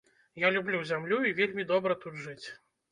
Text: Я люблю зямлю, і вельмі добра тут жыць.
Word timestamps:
Я 0.43 0.49
люблю 0.55 0.79
зямлю, 0.93 1.21
і 1.31 1.37
вельмі 1.43 1.69
добра 1.75 2.01
тут 2.07 2.21
жыць. 2.27 2.47